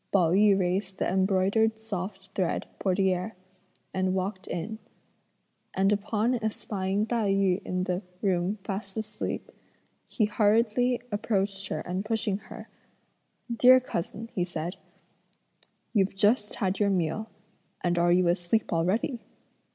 Pao 0.11 0.31
yü 0.31 0.57
raised 0.59 0.97
the 0.97 1.07
embroidered 1.07 1.79
soft 1.79 2.29
thread 2.33 2.65
portiere 2.79 3.33
and 3.93 4.15
walked 4.15 4.47
in; 4.47 4.79
and 5.75 5.91
upon 5.91 6.39
espying 6.41 7.05
Tai 7.07 7.29
yü 7.31 7.61
in 7.61 7.83
the 7.83 8.01
room 8.23 8.57
fast 8.63 8.97
asleep, 8.97 9.51
he 10.07 10.25
hurriedly 10.25 11.03
approached 11.11 11.67
her 11.67 11.81
and 11.81 12.03
pushing 12.03 12.39
her: 12.39 12.67
"Dear 13.55 13.79
cousin," 13.79 14.31
he 14.33 14.43
said, 14.43 14.75
"you've 15.93 16.15
just 16.15 16.55
had 16.55 16.79
your 16.79 16.89
meal, 16.89 17.27
and 17.81 17.99
are 17.99 18.11
you 18.11 18.27
asleep 18.27 18.73
already?" 18.73 19.19